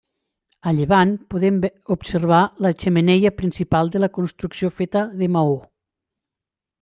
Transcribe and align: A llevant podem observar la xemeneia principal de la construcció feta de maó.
A 0.69 0.71
llevant 0.75 1.09
podem 1.33 1.57
observar 1.97 2.39
la 2.67 2.71
xemeneia 2.83 3.31
principal 3.41 3.91
de 3.97 4.01
la 4.05 4.09
construcció 4.19 4.73
feta 4.79 5.05
de 5.21 5.29
maó. 5.37 5.55